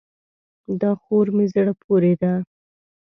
[0.81, 2.33] دا خور مې زړه پورې ده.